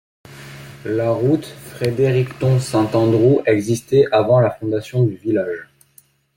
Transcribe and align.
La 0.83 1.11
route 1.11 1.45
Fredericton-Saint-Andrews 1.45 3.43
existait 3.45 4.07
avant 4.11 4.39
la 4.39 4.49
fondation 4.49 5.03
du 5.03 5.13
village. 5.15 5.67